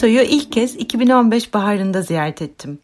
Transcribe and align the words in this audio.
Kyoto'yu 0.00 0.22
ilk 0.22 0.52
kez 0.52 0.76
2015 0.76 1.54
baharında 1.54 2.02
ziyaret 2.02 2.42
ettim. 2.42 2.78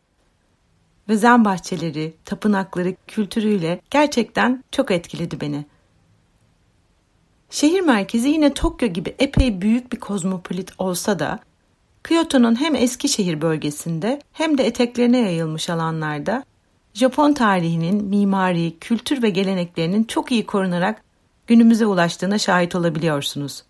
Ve 1.09 1.17
zen 1.17 1.45
bahçeleri, 1.45 2.15
tapınakları, 2.25 2.95
kültürüyle 3.07 3.81
gerçekten 3.91 4.65
çok 4.73 4.91
etkiledi 4.91 5.41
beni. 5.41 5.67
Şehir 7.51 7.81
merkezi 7.81 8.29
yine 8.29 8.55
Tokyo 8.55 8.89
gibi 8.89 9.15
epey 9.19 9.61
büyük 9.61 9.93
bir 9.93 10.01
kozmopolit 10.01 10.73
olsa 10.79 11.19
da 11.19 11.39
Kyoto'nun 12.05 12.61
hem 12.61 12.75
eski 12.75 13.09
şehir 13.09 13.41
bölgesinde 13.41 14.21
hem 14.33 14.59
de 14.59 14.67
eteklerine 14.67 15.19
yayılmış 15.19 15.71
alanlarda 15.71 16.45
Japon 16.95 17.33
tarihinin, 17.33 18.05
mimari, 18.05 18.79
kültür 18.79 19.23
ve 19.23 19.31
geleneklerinin 19.31 20.05
çok 20.05 20.33
iyi 20.33 20.47
korunarak 20.47 21.03
günümüze 21.47 21.87
ulaştığına 21.87 22.39
şahit 22.39 22.75
olabiliyorsunuz. 22.75 23.63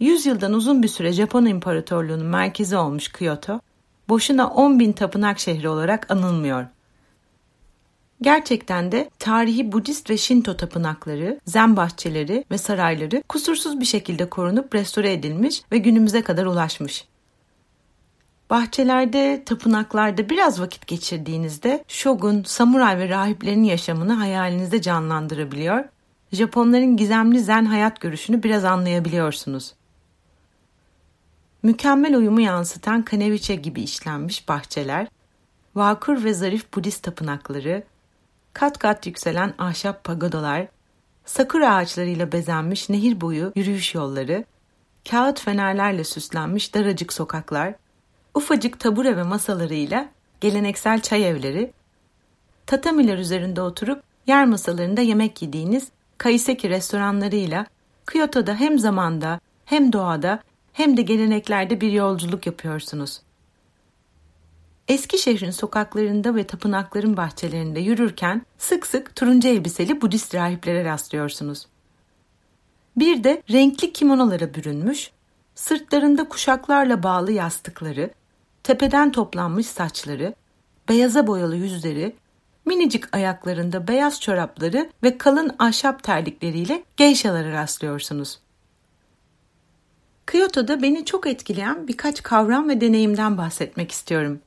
Yüzyıldan 0.00 0.52
uzun 0.52 0.82
bir 0.82 0.88
süre 0.88 1.12
Japon 1.12 1.44
İmparatorluğu'nun 1.44 2.26
merkezi 2.26 2.76
olmuş 2.76 3.12
Kyoto, 3.12 3.60
boşuna 4.08 4.50
10 4.50 4.80
bin 4.80 4.92
tapınak 4.92 5.38
şehri 5.38 5.68
olarak 5.68 6.10
anılmıyor. 6.10 6.66
Gerçekten 8.22 8.92
de 8.92 9.10
tarihi 9.18 9.72
Budist 9.72 10.10
ve 10.10 10.16
Shinto 10.16 10.56
tapınakları, 10.56 11.40
zen 11.46 11.76
bahçeleri 11.76 12.44
ve 12.50 12.58
sarayları 12.58 13.22
kusursuz 13.28 13.80
bir 13.80 13.84
şekilde 13.84 14.30
korunup 14.30 14.74
restore 14.74 15.12
edilmiş 15.12 15.62
ve 15.72 15.78
günümüze 15.78 16.22
kadar 16.22 16.46
ulaşmış. 16.46 17.04
Bahçelerde, 18.50 19.42
tapınaklarda 19.46 20.30
biraz 20.30 20.60
vakit 20.60 20.86
geçirdiğinizde 20.86 21.84
shogun, 21.88 22.42
samuray 22.42 22.98
ve 22.98 23.08
rahiplerin 23.08 23.64
yaşamını 23.64 24.12
hayalinizde 24.12 24.82
canlandırabiliyor, 24.82 25.84
Japonların 26.32 26.96
gizemli 26.96 27.40
zen 27.40 27.64
hayat 27.64 28.00
görüşünü 28.00 28.42
biraz 28.42 28.64
anlayabiliyorsunuz. 28.64 29.74
Mükemmel 31.62 32.16
uyumu 32.16 32.40
yansıtan 32.40 33.02
kaneviçe 33.02 33.54
gibi 33.54 33.82
işlenmiş 33.82 34.48
bahçeler, 34.48 35.06
vakur 35.74 36.24
ve 36.24 36.34
zarif 36.34 36.74
Budist 36.74 37.02
tapınakları, 37.02 37.82
kat 38.52 38.78
kat 38.78 39.06
yükselen 39.06 39.54
ahşap 39.58 40.04
pagodalar, 40.04 40.68
sakura 41.24 41.74
ağaçlarıyla 41.74 42.32
bezenmiş 42.32 42.88
nehir 42.88 43.20
boyu 43.20 43.52
yürüyüş 43.54 43.94
yolları, 43.94 44.44
kağıt 45.10 45.40
fenerlerle 45.40 46.04
süslenmiş 46.04 46.74
daracık 46.74 47.12
sokaklar, 47.12 47.74
ufacık 48.34 48.80
tabure 48.80 49.16
ve 49.16 49.22
masalarıyla 49.22 50.08
geleneksel 50.40 51.00
çay 51.00 51.28
evleri, 51.28 51.72
tatamiler 52.66 53.18
üzerinde 53.18 53.62
oturup 53.62 54.02
yer 54.26 54.44
masalarında 54.44 55.00
yemek 55.00 55.42
yediğiniz 55.42 55.88
kaiseki 56.18 56.70
restoranlarıyla 56.70 57.66
Kyoto'da 58.06 58.54
hem 58.54 58.78
zamanda 58.78 59.40
hem 59.64 59.92
doğada 59.92 60.42
hem 60.78 60.96
de 60.96 61.02
geleneklerde 61.02 61.80
bir 61.80 61.92
yolculuk 61.92 62.46
yapıyorsunuz. 62.46 63.20
Eski 64.88 65.18
şehrin 65.18 65.50
sokaklarında 65.50 66.34
ve 66.34 66.46
tapınakların 66.46 67.16
bahçelerinde 67.16 67.80
yürürken 67.80 68.42
sık 68.58 68.86
sık 68.86 69.16
turuncu 69.16 69.48
elbiseli 69.48 70.00
Budist 70.00 70.34
rahiplere 70.34 70.84
rastlıyorsunuz. 70.84 71.66
Bir 72.96 73.24
de 73.24 73.42
renkli 73.50 73.92
kimonolara 73.92 74.54
bürünmüş, 74.54 75.10
sırtlarında 75.54 76.28
kuşaklarla 76.28 77.02
bağlı 77.02 77.32
yastıkları, 77.32 78.10
tepeden 78.62 79.12
toplanmış 79.12 79.66
saçları, 79.66 80.34
beyaza 80.88 81.26
boyalı 81.26 81.56
yüzleri, 81.56 82.16
minicik 82.66 83.16
ayaklarında 83.16 83.88
beyaz 83.88 84.20
çorapları 84.20 84.90
ve 85.02 85.18
kalın 85.18 85.56
ahşap 85.58 86.02
terlikleriyle 86.02 86.84
geyşalara 86.96 87.52
rastlıyorsunuz. 87.52 88.38
Kyoto'da 90.30 90.82
beni 90.82 91.04
çok 91.04 91.26
etkileyen 91.26 91.88
birkaç 91.88 92.22
kavram 92.22 92.68
ve 92.68 92.80
deneyimden 92.80 93.38
bahsetmek 93.38 93.92
istiyorum. 93.92 94.40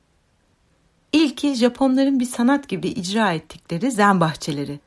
İlki 1.12 1.54
Japonların 1.54 2.20
bir 2.20 2.24
sanat 2.24 2.68
gibi 2.68 2.88
icra 2.88 3.32
ettikleri 3.32 3.90
zen 3.90 4.20
bahçeleri. 4.20 4.80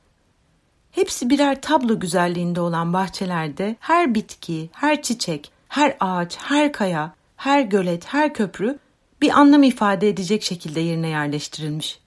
Hepsi 0.91 1.29
birer 1.29 1.61
tablo 1.61 1.99
güzelliğinde 1.99 2.61
olan 2.61 2.93
bahçelerde 2.93 3.75
her 3.79 4.15
bitki, 4.15 4.69
her 4.73 5.01
çiçek, 5.01 5.51
her 5.67 5.97
ağaç, 5.99 6.37
her 6.37 6.71
kaya, 6.71 7.15
her 7.37 7.61
gölet, 7.61 8.05
her 8.05 8.33
köprü 8.33 8.79
bir 9.21 9.39
anlam 9.39 9.63
ifade 9.63 10.09
edecek 10.09 10.43
şekilde 10.43 10.79
yerine 10.79 11.07
yerleştirilmiş. 11.09 11.99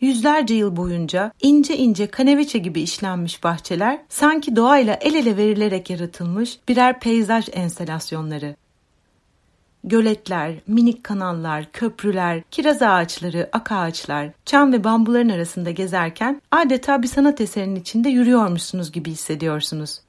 Yüzlerce 0.00 0.54
yıl 0.54 0.76
boyunca 0.76 1.32
ince 1.42 1.76
ince 1.76 2.06
kaneviçe 2.06 2.58
gibi 2.58 2.80
işlenmiş 2.80 3.44
bahçeler 3.44 4.02
sanki 4.08 4.56
doğayla 4.56 4.94
el 4.94 5.14
ele 5.14 5.36
verilerek 5.36 5.90
yaratılmış 5.90 6.58
birer 6.68 7.00
peyzaj 7.00 7.48
enstalasyonları. 7.52 8.56
Göletler, 9.84 10.54
minik 10.66 11.04
kanallar, 11.04 11.72
köprüler, 11.72 12.42
kiraz 12.50 12.82
ağaçları, 12.82 13.48
ak 13.52 13.72
ağaçlar, 13.72 14.30
çam 14.44 14.72
ve 14.72 14.84
bambuların 14.84 15.28
arasında 15.28 15.70
gezerken 15.70 16.42
adeta 16.50 17.02
bir 17.02 17.08
sanat 17.08 17.40
eserinin 17.40 17.80
içinde 17.80 18.08
yürüyormuşsunuz 18.08 18.92
gibi 18.92 19.10
hissediyorsunuz. 19.10 20.00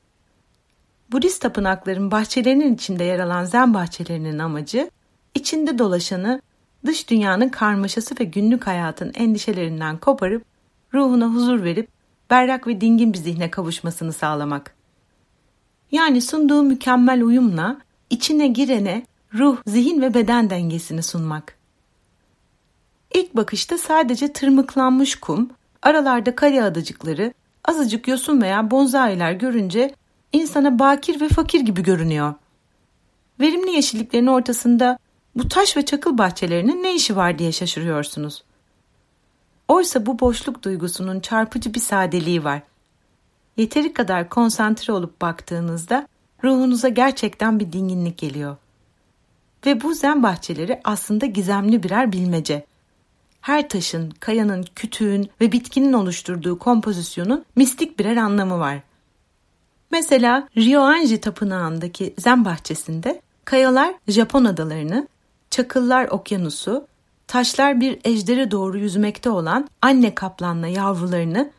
Budist 1.11 1.41
tapınakların 1.41 2.11
bahçelerinin 2.11 2.75
içinde 2.75 3.03
yer 3.03 3.19
alan 3.19 3.45
zen 3.45 3.73
bahçelerinin 3.73 4.39
amacı, 4.39 4.89
içinde 5.35 5.79
dolaşanı 5.79 6.41
dış 6.85 7.09
dünyanın 7.09 7.49
karmaşası 7.49 8.15
ve 8.19 8.23
günlük 8.23 8.67
hayatın 8.67 9.11
endişelerinden 9.15 9.97
koparıp 9.97 10.43
ruhuna 10.93 11.27
huzur 11.27 11.63
verip 11.63 11.87
berrak 12.29 12.67
ve 12.67 12.81
dingin 12.81 13.13
bir 13.13 13.17
zihne 13.17 13.51
kavuşmasını 13.51 14.13
sağlamak. 14.13 14.75
Yani 15.91 16.21
sunduğu 16.21 16.63
mükemmel 16.63 17.23
uyumla 17.23 17.77
içine 18.09 18.47
girene 18.47 19.05
ruh, 19.33 19.57
zihin 19.67 20.01
ve 20.01 20.13
beden 20.13 20.49
dengesini 20.49 21.03
sunmak. 21.03 21.57
İlk 23.13 23.35
bakışta 23.35 23.77
sadece 23.77 24.33
tırmıklanmış 24.33 25.15
kum, 25.15 25.49
aralarda 25.81 26.35
kaya 26.35 26.65
adacıkları, 26.65 27.33
azıcık 27.65 28.07
yosun 28.07 28.41
veya 28.41 28.71
bonzailer 28.71 29.33
görünce 29.33 29.95
insana 30.31 30.79
bakir 30.79 31.21
ve 31.21 31.29
fakir 31.29 31.59
gibi 31.59 31.83
görünüyor. 31.83 32.33
Verimli 33.39 33.71
yeşilliklerin 33.71 34.27
ortasında 34.27 34.99
bu 35.35 35.47
taş 35.47 35.77
ve 35.77 35.85
çakıl 35.85 36.17
bahçelerinin 36.17 36.83
ne 36.83 36.95
işi 36.95 37.15
var 37.15 37.39
diye 37.39 37.51
şaşırıyorsunuz. 37.51 38.43
Oysa 39.67 40.05
bu 40.05 40.19
boşluk 40.19 40.63
duygusunun 40.63 41.19
çarpıcı 41.19 41.73
bir 41.73 41.79
sadeliği 41.79 42.43
var. 42.43 42.61
Yeteri 43.57 43.93
kadar 43.93 44.29
konsantre 44.29 44.93
olup 44.93 45.21
baktığınızda 45.21 46.07
ruhunuza 46.43 46.89
gerçekten 46.89 47.59
bir 47.59 47.71
dinginlik 47.71 48.17
geliyor. 48.17 48.57
Ve 49.65 49.81
bu 49.81 49.93
zen 49.93 50.23
bahçeleri 50.23 50.81
aslında 50.83 51.25
gizemli 51.25 51.83
birer 51.83 52.11
bilmece. 52.11 52.65
Her 53.41 53.69
taşın, 53.69 54.09
kayanın, 54.09 54.65
kütüğün 54.75 55.29
ve 55.41 55.51
bitkinin 55.51 55.93
oluşturduğu 55.93 56.59
kompozisyonun 56.59 57.45
mistik 57.55 57.99
birer 57.99 58.17
anlamı 58.17 58.59
var. 58.59 58.79
Mesela 59.91 60.47
Ryoanji 60.57 61.21
Tapınağı'ndaki 61.21 62.13
zen 62.17 62.45
bahçesinde 62.45 63.21
kayalar 63.45 63.93
Japon 64.07 64.45
adalarını, 64.45 65.07
çakıllar 65.51 66.07
okyanusu, 66.07 66.87
taşlar 67.27 67.81
bir 67.81 67.99
ejdere 68.03 68.51
doğru 68.51 68.77
yüzmekte 68.77 69.29
olan 69.29 69.69
anne 69.81 70.15
kaplanla 70.15 70.67
yavrularını, 70.67 71.51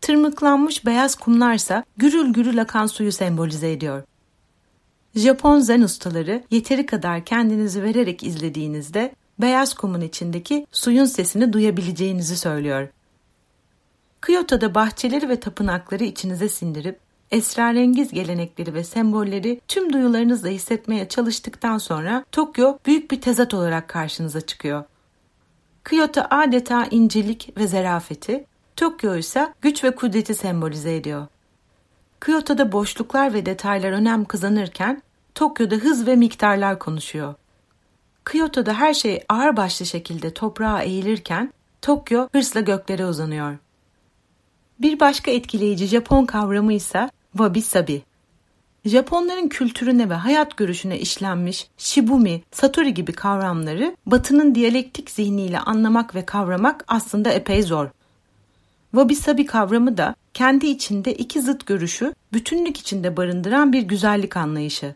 tırmıklanmış 0.00 0.86
beyaz 0.86 1.14
kumlarsa 1.14 1.84
gürül 1.96 2.32
gürül 2.32 2.60
akan 2.60 2.86
suyu 2.86 3.12
sembolize 3.12 3.72
ediyor. 3.72 4.02
Japon 5.14 5.60
zen 5.60 5.80
ustaları 5.80 6.44
yeteri 6.50 6.86
kadar 6.86 7.24
kendinizi 7.24 7.82
vererek 7.82 8.22
izlediğinizde 8.22 9.14
beyaz 9.38 9.74
kumun 9.74 10.00
içindeki 10.00 10.66
suyun 10.72 11.04
sesini 11.04 11.52
duyabileceğinizi 11.52 12.36
söylüyor. 12.36 12.88
Kyoto'da 14.26 14.74
bahçeleri 14.74 15.28
ve 15.28 15.40
tapınakları 15.40 16.04
içinize 16.04 16.48
sindirip 16.48 16.98
esrarengiz 17.30 18.12
gelenekleri 18.12 18.74
ve 18.74 18.84
sembolleri 18.84 19.60
tüm 19.68 19.92
duyularınızla 19.92 20.48
hissetmeye 20.48 21.08
çalıştıktan 21.08 21.78
sonra 21.78 22.24
Tokyo 22.32 22.78
büyük 22.86 23.10
bir 23.10 23.20
tezat 23.20 23.54
olarak 23.54 23.88
karşınıza 23.88 24.40
çıkıyor. 24.40 24.84
Kyoto 25.84 26.22
adeta 26.30 26.86
incelik 26.90 27.52
ve 27.56 27.66
zarafeti, 27.66 28.44
Tokyo 28.76 29.16
ise 29.16 29.54
güç 29.62 29.84
ve 29.84 29.94
kudreti 29.94 30.34
sembolize 30.34 30.96
ediyor. 30.96 31.26
Kyoto'da 32.20 32.72
boşluklar 32.72 33.34
ve 33.34 33.46
detaylar 33.46 33.92
önem 33.92 34.24
kazanırken 34.24 35.02
Tokyo'da 35.34 35.74
hız 35.74 36.06
ve 36.06 36.16
miktarlar 36.16 36.78
konuşuyor. 36.78 37.34
Kyoto'da 38.30 38.74
her 38.74 38.94
şey 38.94 39.24
ağırbaşlı 39.28 39.86
şekilde 39.86 40.34
toprağa 40.34 40.82
eğilirken 40.82 41.52
Tokyo 41.82 42.28
hırsla 42.32 42.60
göklere 42.60 43.06
uzanıyor. 43.06 43.56
Bir 44.80 45.00
başka 45.00 45.30
etkileyici 45.30 45.86
Japon 45.86 46.24
kavramı 46.24 46.72
ise 46.72 47.10
wabi 47.32 47.62
sabi. 47.62 48.02
Japonların 48.84 49.48
kültürüne 49.48 50.10
ve 50.10 50.14
hayat 50.14 50.56
görüşüne 50.56 50.98
işlenmiş 50.98 51.68
shibumi, 51.78 52.42
satori 52.50 52.94
gibi 52.94 53.12
kavramları 53.12 53.96
Batı'nın 54.06 54.54
diyalektik 54.54 55.10
zihniyle 55.10 55.58
anlamak 55.58 56.14
ve 56.14 56.26
kavramak 56.26 56.84
aslında 56.88 57.30
epey 57.30 57.62
zor. 57.62 57.88
Wabi 58.90 59.14
sabi 59.14 59.46
kavramı 59.46 59.96
da 59.96 60.14
kendi 60.34 60.66
içinde 60.66 61.14
iki 61.14 61.42
zıt 61.42 61.66
görüşü 61.66 62.14
bütünlük 62.32 62.78
içinde 62.78 63.16
barındıran 63.16 63.72
bir 63.72 63.82
güzellik 63.82 64.36
anlayışı. 64.36 64.94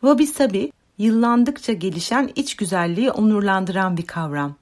Wabi 0.00 0.26
sabi, 0.26 0.72
yıllandıkça 0.98 1.72
gelişen 1.72 2.30
iç 2.36 2.56
güzelliği 2.56 3.10
onurlandıran 3.10 3.96
bir 3.96 4.06
kavram. 4.06 4.54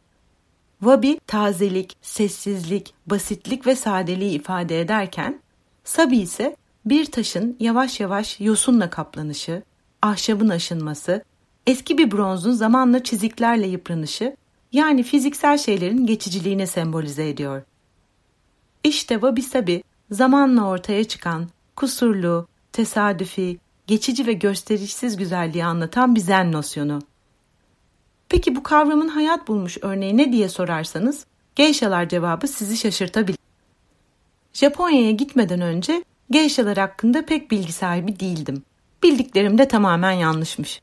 Wabi, 0.80 1.20
tazelik, 1.26 1.96
sessizlik, 2.02 2.94
basitlik 3.06 3.66
ve 3.66 3.76
sadeliği 3.76 4.30
ifade 4.30 4.80
ederken, 4.80 5.40
sabi 5.84 6.18
ise 6.18 6.56
bir 6.90 7.04
taşın 7.04 7.56
yavaş 7.60 8.00
yavaş 8.00 8.40
yosunla 8.40 8.90
kaplanışı, 8.90 9.62
ahşabın 10.02 10.48
aşınması, 10.48 11.24
eski 11.66 11.98
bir 11.98 12.10
bronzun 12.10 12.52
zamanla 12.52 13.02
çiziklerle 13.02 13.66
yıpranışı, 13.66 14.36
yani 14.72 15.02
fiziksel 15.02 15.58
şeylerin 15.58 16.06
geçiciliğine 16.06 16.66
sembolize 16.66 17.28
ediyor. 17.28 17.62
İşte 18.84 19.14
wabi 19.14 19.42
sabi, 19.42 19.82
zamanla 20.10 20.66
ortaya 20.68 21.04
çıkan, 21.04 21.48
kusurlu, 21.76 22.46
tesadüfi, 22.72 23.58
geçici 23.86 24.26
ve 24.26 24.32
gösterişsiz 24.32 25.16
güzelliği 25.16 25.64
anlatan 25.64 26.14
bir 26.14 26.20
zen 26.20 26.52
nosyonu. 26.52 26.98
Peki 28.28 28.56
bu 28.56 28.62
kavramın 28.62 29.08
hayat 29.08 29.48
bulmuş 29.48 29.78
örneği 29.82 30.16
ne 30.16 30.32
diye 30.32 30.48
sorarsanız, 30.48 31.26
geyşalar 31.54 32.08
cevabı 32.08 32.48
sizi 32.48 32.76
şaşırtabilir. 32.76 33.38
Japonya'ya 34.52 35.10
gitmeden 35.10 35.60
önce 35.60 36.04
geyşalar 36.30 36.78
hakkında 36.78 37.26
pek 37.26 37.50
bilgi 37.50 37.72
sahibi 37.72 38.20
değildim. 38.20 38.62
Bildiklerim 39.02 39.58
de 39.58 39.68
tamamen 39.68 40.12
yanlışmış. 40.12 40.80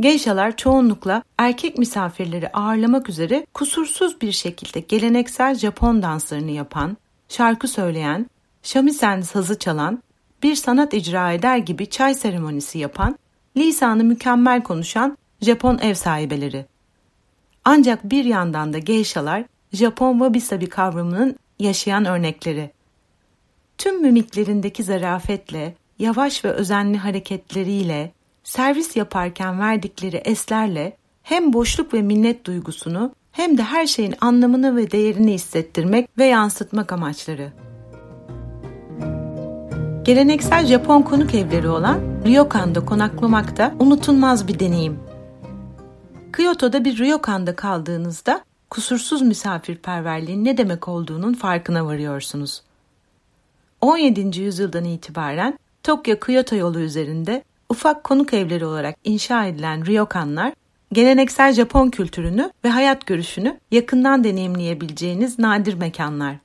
Geyşalar 0.00 0.56
çoğunlukla 0.56 1.22
erkek 1.38 1.78
misafirleri 1.78 2.48
ağırlamak 2.52 3.08
üzere 3.08 3.46
kusursuz 3.54 4.20
bir 4.20 4.32
şekilde 4.32 4.80
geleneksel 4.80 5.54
Japon 5.54 6.02
danslarını 6.02 6.50
yapan, 6.50 6.96
şarkı 7.28 7.68
söyleyen, 7.68 8.26
shamisen 8.62 9.20
sazı 9.20 9.58
çalan, 9.58 10.02
bir 10.42 10.54
sanat 10.54 10.94
icra 10.94 11.32
eder 11.32 11.56
gibi 11.56 11.90
çay 11.90 12.14
seremonisi 12.14 12.78
yapan, 12.78 13.18
lisanı 13.56 14.04
mükemmel 14.04 14.62
konuşan 14.62 15.18
Japon 15.40 15.78
ev 15.78 15.94
sahibeleri. 15.94 16.66
Ancak 17.64 18.04
bir 18.04 18.24
yandan 18.24 18.72
da 18.72 18.78
geyşalar 18.78 19.44
Japon 19.72 20.12
wabi 20.12 20.40
sabi 20.40 20.68
kavramının 20.68 21.36
yaşayan 21.58 22.04
örnekleri. 22.04 22.70
Tüm 23.80 24.02
mimiklerindeki 24.02 24.84
zarafetle, 24.84 25.74
yavaş 25.98 26.44
ve 26.44 26.50
özenli 26.50 26.98
hareketleriyle, 26.98 28.12
servis 28.44 28.96
yaparken 28.96 29.60
verdikleri 29.60 30.16
eslerle 30.16 30.96
hem 31.22 31.52
boşluk 31.52 31.94
ve 31.94 32.02
minnet 32.02 32.44
duygusunu 32.44 33.12
hem 33.32 33.58
de 33.58 33.62
her 33.62 33.86
şeyin 33.86 34.14
anlamını 34.20 34.76
ve 34.76 34.90
değerini 34.90 35.32
hissettirmek 35.32 36.08
ve 36.18 36.24
yansıtmak 36.24 36.92
amaçları. 36.92 37.52
Geleneksel 40.04 40.66
Japon 40.66 41.02
konuk 41.02 41.34
evleri 41.34 41.68
olan 41.68 42.00
ryokan'da 42.26 42.84
konaklamak 42.84 43.56
da 43.56 43.74
unutulmaz 43.78 44.48
bir 44.48 44.58
deneyim. 44.58 44.98
Kyoto'da 46.32 46.84
bir 46.84 46.98
ryokan'da 46.98 47.56
kaldığınızda 47.56 48.44
kusursuz 48.70 49.22
misafirperverliğin 49.22 50.44
ne 50.44 50.56
demek 50.56 50.88
olduğunun 50.88 51.34
farkına 51.34 51.86
varıyorsunuz. 51.86 52.62
17. 53.80 54.40
yüzyıldan 54.40 54.84
itibaren 54.84 55.58
Tokyo-Kyoto 55.82 56.56
yolu 56.56 56.80
üzerinde 56.80 57.44
ufak 57.68 58.04
konuk 58.04 58.34
evleri 58.34 58.64
olarak 58.64 58.96
inşa 59.04 59.46
edilen 59.46 59.86
ryokanlar, 59.86 60.52
geleneksel 60.92 61.52
Japon 61.52 61.90
kültürünü 61.90 62.50
ve 62.64 62.68
hayat 62.68 63.06
görüşünü 63.06 63.58
yakından 63.70 64.24
deneyimleyebileceğiniz 64.24 65.38
nadir 65.38 65.74
mekanlar. 65.74 66.36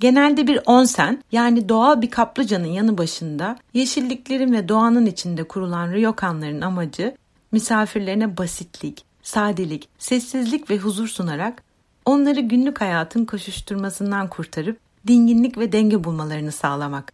Genelde 0.00 0.46
bir 0.46 0.60
onsen 0.66 1.22
yani 1.32 1.68
doğal 1.68 2.02
bir 2.02 2.10
kaplıcanın 2.10 2.66
yanı 2.66 2.98
başında 2.98 3.58
yeşilliklerin 3.74 4.52
ve 4.52 4.68
doğanın 4.68 5.06
içinde 5.06 5.44
kurulan 5.44 5.92
ryokanların 5.92 6.60
amacı 6.60 7.16
misafirlerine 7.52 8.36
basitlik, 8.36 9.04
sadelik, 9.22 9.88
sessizlik 9.98 10.70
ve 10.70 10.78
huzur 10.78 11.08
sunarak 11.08 11.62
onları 12.04 12.40
günlük 12.40 12.80
hayatın 12.80 13.24
koşuşturmasından 13.24 14.28
kurtarıp 14.28 14.87
dinginlik 15.08 15.58
ve 15.58 15.72
denge 15.72 16.04
bulmalarını 16.04 16.52
sağlamak. 16.52 17.12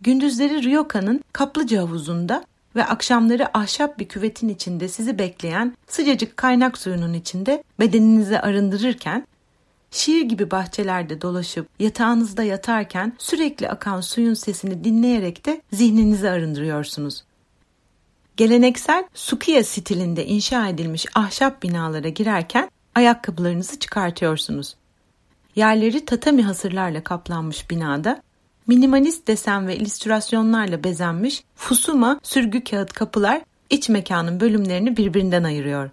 Gündüzleri 0.00 0.62
Ryoka'nın 0.62 1.24
kaplıca 1.32 1.80
havuzunda 1.80 2.44
ve 2.76 2.84
akşamları 2.84 3.58
ahşap 3.58 3.98
bir 3.98 4.08
küvetin 4.08 4.48
içinde 4.48 4.88
sizi 4.88 5.18
bekleyen 5.18 5.76
sıcacık 5.86 6.36
kaynak 6.36 6.78
suyunun 6.78 7.14
içinde 7.14 7.62
bedeninizi 7.80 8.40
arındırırken, 8.40 9.26
şiir 9.90 10.22
gibi 10.22 10.50
bahçelerde 10.50 11.20
dolaşıp 11.20 11.68
yatağınızda 11.78 12.42
yatarken 12.42 13.12
sürekli 13.18 13.68
akan 13.68 14.00
suyun 14.00 14.34
sesini 14.34 14.84
dinleyerek 14.84 15.46
de 15.46 15.62
zihninizi 15.72 16.30
arındırıyorsunuz. 16.30 17.24
Geleneksel 18.36 19.04
Sukiya 19.14 19.64
stilinde 19.64 20.26
inşa 20.26 20.68
edilmiş 20.68 21.06
ahşap 21.14 21.62
binalara 21.62 22.08
girerken 22.08 22.70
ayakkabılarınızı 22.94 23.78
çıkartıyorsunuz. 23.78 24.74
Yerleri 25.58 26.04
tatami 26.04 26.42
hasırlarla 26.42 27.04
kaplanmış 27.04 27.70
binada 27.70 28.22
minimalist 28.66 29.28
desen 29.28 29.66
ve 29.66 29.76
illüstrasyonlarla 29.76 30.84
bezenmiş 30.84 31.44
fusuma 31.54 32.20
sürgü 32.22 32.64
kağıt 32.64 32.92
kapılar 32.92 33.40
iç 33.70 33.88
mekanın 33.88 34.40
bölümlerini 34.40 34.96
birbirinden 34.96 35.44
ayırıyor. 35.44 35.90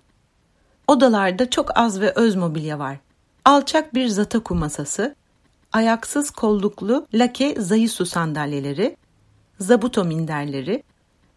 Odalarda 0.87 1.49
çok 1.49 1.77
az 1.77 2.01
ve 2.01 2.11
öz 2.11 2.35
mobilya 2.35 2.79
var. 2.79 2.97
Alçak 3.45 3.93
bir 3.93 4.07
zataku 4.07 4.55
masası, 4.55 5.15
ayaksız 5.71 6.29
kolluklu 6.29 7.07
lake 7.13 7.55
zayisu 7.59 8.05
sandalyeleri, 8.05 8.97
zabuto 9.59 10.05
minderleri, 10.05 10.83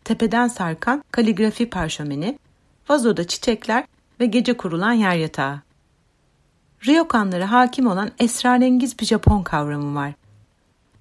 tepeden 0.04 0.48
sarkan 0.48 1.04
kaligrafi 1.12 1.70
parşömeni, 1.70 2.38
vazoda 2.88 3.26
çiçekler 3.26 3.84
ve 4.20 4.26
gece 4.26 4.56
kurulan 4.56 4.92
yer 4.92 5.14
yatağı. 5.16 5.67
Ryokanlara 6.86 7.52
hakim 7.52 7.86
olan 7.86 8.10
esrarengiz 8.18 8.98
bir 8.98 9.06
Japon 9.06 9.42
kavramı 9.42 9.94
var. 9.94 10.12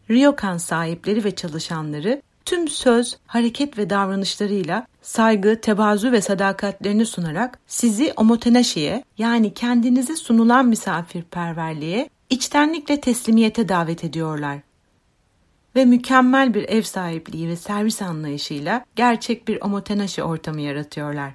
Ryokan 0.09 0.57
sahipleri 0.57 1.23
ve 1.23 1.35
çalışanları 1.35 2.21
tüm 2.45 2.67
söz, 2.67 3.17
hareket 3.27 3.77
ve 3.77 3.89
davranışlarıyla 3.89 4.87
saygı, 5.01 5.61
tevazu 5.61 6.11
ve 6.11 6.21
sadakatlerini 6.21 7.05
sunarak 7.05 7.59
sizi 7.67 8.13
omotenaşiye 8.17 9.03
yani 9.17 9.53
kendinize 9.53 10.15
sunulan 10.15 10.67
misafirperverliğe 10.67 12.09
içtenlikle 12.29 13.01
teslimiyete 13.01 13.69
davet 13.69 14.03
ediyorlar. 14.03 14.57
Ve 15.75 15.85
mükemmel 15.85 16.53
bir 16.53 16.63
ev 16.69 16.81
sahipliği 16.81 17.49
ve 17.49 17.55
servis 17.55 18.01
anlayışıyla 18.01 18.85
gerçek 18.95 19.47
bir 19.47 19.61
omotenaşi 19.61 20.23
ortamı 20.23 20.61
yaratıyorlar. 20.61 21.33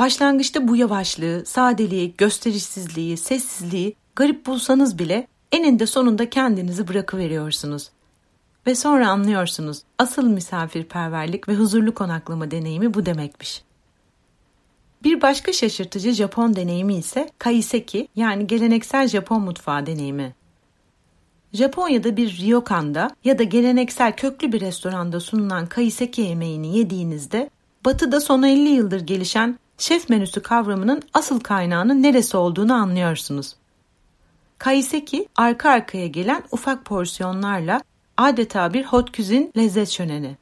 Başlangıçta 0.00 0.68
bu 0.68 0.76
yavaşlığı, 0.76 1.46
sadeliği, 1.46 2.14
gösterişsizliği, 2.18 3.16
sessizliği 3.16 3.96
garip 4.16 4.46
bulsanız 4.46 4.98
bile 4.98 5.26
eninde 5.52 5.86
sonunda 5.86 6.30
kendinizi 6.30 6.88
bırakıveriyorsunuz. 6.88 7.90
Ve 8.66 8.74
sonra 8.74 9.08
anlıyorsunuz 9.08 9.82
asıl 9.98 10.28
misafirperverlik 10.28 11.48
ve 11.48 11.54
huzurlu 11.54 11.94
konaklama 11.94 12.50
deneyimi 12.50 12.94
bu 12.94 13.06
demekmiş. 13.06 13.62
Bir 15.02 15.22
başka 15.22 15.52
şaşırtıcı 15.52 16.12
Japon 16.12 16.56
deneyimi 16.56 16.96
ise 16.96 17.30
kaiseki 17.38 18.08
yani 18.16 18.46
geleneksel 18.46 19.08
Japon 19.08 19.42
mutfağı 19.42 19.86
deneyimi. 19.86 20.34
Japonya'da 21.52 22.16
bir 22.16 22.38
ryokan'da 22.38 23.10
ya 23.24 23.38
da 23.38 23.42
geleneksel 23.42 24.16
köklü 24.16 24.52
bir 24.52 24.60
restoranda 24.60 25.20
sunulan 25.20 25.66
kaiseki 25.66 26.20
yemeğini 26.22 26.78
yediğinizde 26.78 27.50
Batı'da 27.84 28.20
son 28.20 28.42
50 28.42 28.68
yıldır 28.68 29.00
gelişen 29.00 29.58
şef 29.80 30.08
menüsü 30.08 30.42
kavramının 30.42 31.02
asıl 31.14 31.40
kaynağının 31.40 32.02
neresi 32.02 32.36
olduğunu 32.36 32.74
anlıyorsunuz. 32.74 33.56
Kaiseki 34.58 35.28
arka 35.36 35.70
arkaya 35.70 36.06
gelen 36.06 36.42
ufak 36.52 36.84
porsiyonlarla 36.84 37.82
adeta 38.16 38.74
bir 38.74 38.84
hot 38.84 39.12
küzin 39.12 39.52
lezzet 39.56 39.88
şöleni. 39.88 40.36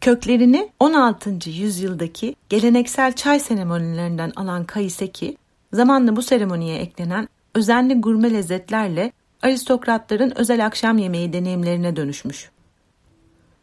Köklerini 0.00 0.70
16. 0.80 1.50
yüzyıldaki 1.50 2.36
geleneksel 2.48 3.12
çay 3.12 3.40
seremonilerinden 3.40 4.32
alan 4.36 4.64
kaiseki, 4.64 5.36
zamanla 5.72 6.16
bu 6.16 6.22
seremoniye 6.22 6.78
eklenen 6.78 7.28
özenli 7.54 8.00
gurme 8.00 8.32
lezzetlerle 8.32 9.12
aristokratların 9.42 10.32
özel 10.36 10.66
akşam 10.66 10.98
yemeği 10.98 11.32
deneyimlerine 11.32 11.96
dönüşmüş. 11.96 12.50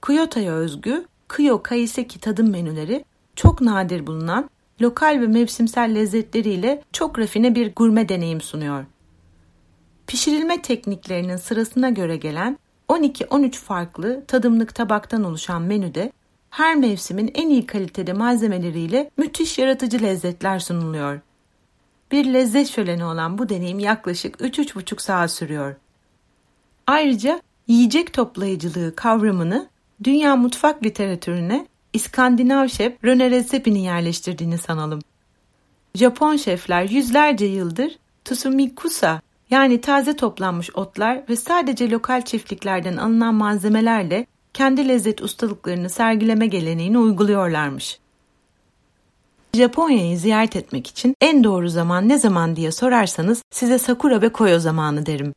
Kyoto'ya 0.05 0.53
özgü 0.53 1.05
Kyo 1.29 1.63
Kaiseki 1.63 2.19
tadım 2.19 2.49
menüleri 2.49 3.05
çok 3.35 3.61
nadir 3.61 4.07
bulunan 4.07 4.49
lokal 4.81 5.21
ve 5.21 5.27
mevsimsel 5.27 5.95
lezzetleriyle 5.95 6.83
çok 6.91 7.19
rafine 7.19 7.55
bir 7.55 7.75
gurme 7.75 8.09
deneyim 8.09 8.41
sunuyor. 8.41 8.85
Pişirilme 10.07 10.61
tekniklerinin 10.61 11.37
sırasına 11.37 11.89
göre 11.89 12.17
gelen 12.17 12.57
12-13 12.89 13.51
farklı 13.51 14.23
tadımlık 14.27 14.75
tabaktan 14.75 15.23
oluşan 15.23 15.61
menüde 15.61 16.11
her 16.49 16.75
mevsimin 16.75 17.31
en 17.33 17.49
iyi 17.49 17.65
kalitede 17.65 18.13
malzemeleriyle 18.13 19.11
müthiş 19.17 19.57
yaratıcı 19.57 20.01
lezzetler 20.01 20.59
sunuluyor. 20.59 21.19
Bir 22.11 22.33
lezzet 22.33 22.67
şöleni 22.67 23.05
olan 23.05 23.37
bu 23.37 23.49
deneyim 23.49 23.79
yaklaşık 23.79 24.35
3-3,5 24.35 25.01
saat 25.01 25.31
sürüyor. 25.31 25.75
Ayrıca 26.87 27.41
yiyecek 27.67 28.13
toplayıcılığı 28.13 28.95
kavramını 28.95 29.67
dünya 30.03 30.35
mutfak 30.35 30.83
literatürüne 30.83 31.67
İskandinav 31.93 32.67
şef 32.67 33.03
Röne 33.03 33.31
Redzepi'nin 33.31 33.79
yerleştirdiğini 33.79 34.57
sanalım. 34.57 34.99
Japon 35.95 36.35
şefler 36.35 36.83
yüzlerce 36.83 37.45
yıldır 37.45 37.97
tsumikusa 38.25 39.21
yani 39.49 39.81
taze 39.81 40.15
toplanmış 40.15 40.75
otlar 40.75 41.21
ve 41.29 41.35
sadece 41.35 41.89
lokal 41.89 42.21
çiftliklerden 42.21 42.97
alınan 42.97 43.35
malzemelerle 43.35 44.25
kendi 44.53 44.87
lezzet 44.87 45.21
ustalıklarını 45.21 45.89
sergileme 45.89 46.47
geleneğini 46.47 46.97
uyguluyorlarmış. 46.97 47.99
Japonya'yı 49.53 50.17
ziyaret 50.17 50.55
etmek 50.55 50.87
için 50.87 51.15
en 51.21 51.43
doğru 51.43 51.69
zaman 51.69 52.09
ne 52.09 52.19
zaman 52.19 52.55
diye 52.55 52.71
sorarsanız 52.71 53.43
size 53.51 53.79
Sakura 53.79 54.21
ve 54.21 54.29
Koyo 54.29 54.59
zamanı 54.59 55.05
derim. 55.05 55.33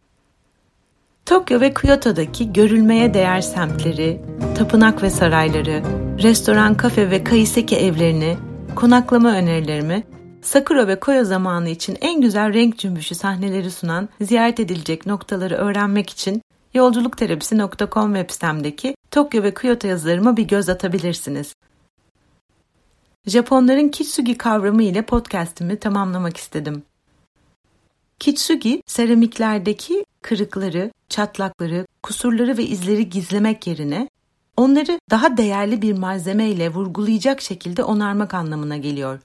Tokyo 1.26 1.60
ve 1.60 1.74
Kyoto'daki 1.74 2.52
görülmeye 2.52 3.14
değer 3.14 3.40
semtleri, 3.40 4.20
tapınak 4.58 5.02
ve 5.02 5.10
sarayları, 5.10 5.82
restoran, 6.22 6.76
kafe 6.76 7.10
ve 7.10 7.24
kaiseki 7.24 7.76
evlerini, 7.76 8.36
konaklama 8.74 9.32
önerilerimi, 9.32 10.04
Sakura 10.42 10.88
ve 10.88 11.00
Koyo 11.00 11.24
zamanı 11.24 11.68
için 11.68 11.98
en 12.00 12.20
güzel 12.20 12.54
renk 12.54 12.78
cümbüşü 12.78 13.14
sahneleri 13.14 13.70
sunan 13.70 14.08
ziyaret 14.20 14.60
edilecek 14.60 15.06
noktaları 15.06 15.54
öğrenmek 15.54 16.10
için 16.10 16.42
yolculukterapisi.com 16.74 18.14
web 18.14 18.30
sitemdeki 18.30 18.96
Tokyo 19.10 19.42
ve 19.42 19.54
Kyoto 19.54 19.88
yazılarıma 19.88 20.36
bir 20.36 20.42
göz 20.42 20.68
atabilirsiniz. 20.68 21.54
Japonların 23.26 23.88
kitsugi 23.88 24.38
kavramı 24.38 24.82
ile 24.82 25.02
podcast'imi 25.02 25.78
tamamlamak 25.78 26.36
istedim. 26.36 26.82
Kitsugi, 28.18 28.82
seramiklerdeki 28.86 30.04
kırıkları, 30.22 30.90
çatlakları, 31.08 31.86
kusurları 32.02 32.58
ve 32.58 32.64
izleri 32.64 33.10
gizlemek 33.10 33.66
yerine 33.66 34.08
onları 34.56 35.00
daha 35.10 35.36
değerli 35.36 35.82
bir 35.82 35.92
malzeme 35.92 36.50
ile 36.50 36.68
vurgulayacak 36.68 37.40
şekilde 37.40 37.82
onarmak 37.82 38.34
anlamına 38.34 38.76
geliyor. 38.76 39.18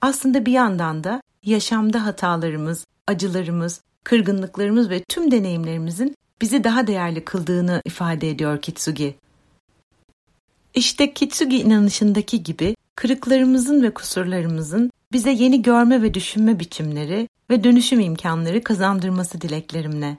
Aslında 0.00 0.46
bir 0.46 0.52
yandan 0.52 1.04
da 1.04 1.22
yaşamda 1.42 2.06
hatalarımız, 2.06 2.86
acılarımız, 3.06 3.80
kırgınlıklarımız 4.04 4.90
ve 4.90 5.02
tüm 5.08 5.30
deneyimlerimizin 5.30 6.16
bizi 6.40 6.64
daha 6.64 6.86
değerli 6.86 7.24
kıldığını 7.24 7.82
ifade 7.84 8.30
ediyor 8.30 8.62
Kitsugi. 8.62 9.14
İşte 10.74 11.14
Kitsugi 11.14 11.60
inanışındaki 11.60 12.42
gibi 12.42 12.76
kırıklarımızın 12.96 13.82
ve 13.82 13.94
kusurlarımızın 13.94 14.90
bize 15.12 15.30
yeni 15.30 15.62
görme 15.62 16.02
ve 16.02 16.14
düşünme 16.14 16.60
biçimleri 16.60 17.28
ve 17.50 17.64
dönüşüm 17.64 18.00
imkanları 18.00 18.64
kazandırması 18.64 19.40
dileklerimle. 19.40 20.18